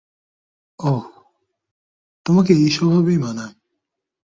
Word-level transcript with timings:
ওহ, 0.79 1.03
তোমাকে 2.25 2.53
এই 2.53 2.69
স্বভাবেই 2.69 3.17
মানায়। 3.17 3.55